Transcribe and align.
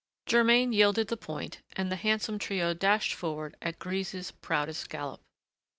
Germain 0.25 0.73
yielded 0.73 1.09
the 1.09 1.15
point, 1.15 1.61
and 1.75 1.91
the 1.91 1.95
handsome 1.95 2.39
trio 2.39 2.73
dashed 2.73 3.13
forward 3.13 3.55
at 3.61 3.77
Grise's 3.77 4.31
proudest 4.31 4.89
gallop. 4.89 5.21